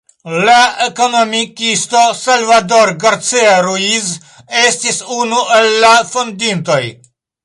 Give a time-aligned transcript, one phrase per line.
[0.45, 4.09] La ekonomikisto Salvador Garcia-Ruiz
[4.63, 6.81] estis unu el la fondintoj.